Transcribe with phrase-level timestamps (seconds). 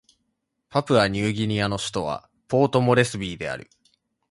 [0.69, 3.69] パプアニューギニアの首都はポートモレスビーである